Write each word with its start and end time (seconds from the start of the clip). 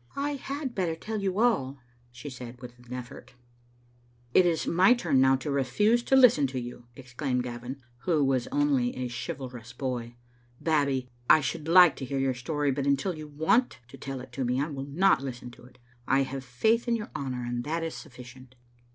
"I 0.16 0.32
had 0.32 0.74
better 0.74 0.94
tell 0.94 1.22
you 1.22 1.38
all," 1.38 1.78
she 2.10 2.28
said, 2.28 2.60
with 2.60 2.76
an 2.78 2.84
eflFort 2.90 3.30
"It 4.34 4.44
is 4.44 4.66
my 4.66 4.92
turn 4.92 5.18
now 5.18 5.36
to 5.36 5.50
refuse 5.50 6.02
to 6.02 6.14
listen 6.14 6.46
to 6.48 6.60
you," 6.60 6.88
ex 6.94 7.14
claimed 7.14 7.42
Gavin, 7.44 7.80
who 8.00 8.22
was 8.22 8.46
only 8.48 8.94
a 8.94 9.08
chivalrous 9.08 9.72
boy." 9.72 10.16
Bab 10.68 10.88
bie, 10.88 11.08
I 11.30 11.40
should 11.40 11.68
like 11.68 11.96
to 11.96 12.04
hear 12.04 12.18
your 12.18 12.34
story, 12.34 12.70
but 12.70 12.86
until 12.86 13.14
you 13.14 13.26
want 13.26 13.78
to 13.88 13.96
tell 13.96 14.20
it 14.20 14.30
to 14.32 14.44
me 14.44 14.60
I 14.60 14.68
will 14.68 14.84
not 14.84 15.22
listen 15.22 15.50
to 15.52 15.64
it. 15.64 15.78
I 16.06 16.24
have 16.24 16.44
faith 16.44 16.86
in 16.86 16.94
your 16.94 17.10
honour, 17.16 17.42
and 17.42 17.64
that 17.64 17.82
is 17.82 17.94
sufficient." 17.94 18.56